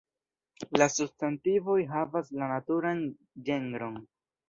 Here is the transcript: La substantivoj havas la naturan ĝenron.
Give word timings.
La 0.81 0.87
substantivoj 0.93 1.77
havas 1.93 2.35
la 2.41 2.51
naturan 2.57 3.07
ĝenron. 3.51 4.05